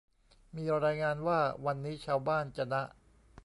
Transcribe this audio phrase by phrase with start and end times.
[0.55, 2.81] มีรายงานว่า วันนี้ชาวบ้านจะนะ